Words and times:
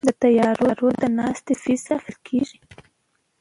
د 0.07 0.09
طیارو 0.23 0.87
د 1.01 1.03
ناستې 1.17 1.53
فیس 1.63 1.83
اخیستل 1.97 2.15
کیږي؟ 2.27 2.57